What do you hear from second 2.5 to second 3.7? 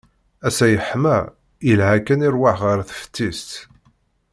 ɣer teftist.